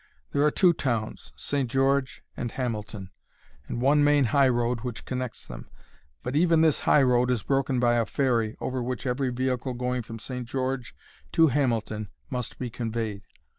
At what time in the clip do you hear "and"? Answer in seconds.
2.35-2.51, 3.67-3.83